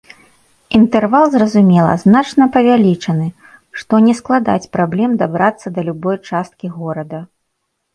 Інтэрвал, 0.77 1.25
зразумела, 1.35 1.91
значна 2.05 2.49
павялічаны, 2.57 3.27
што 3.83 4.03
не 4.09 4.13
складаць 4.23 4.69
праблем 4.81 5.11
дабрацца 5.25 5.67
да 5.79 5.89
любой 5.93 6.17
часткі 6.31 6.67
горада. 6.81 7.19